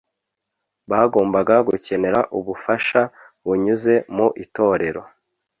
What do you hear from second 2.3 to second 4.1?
ubufasha bunyuze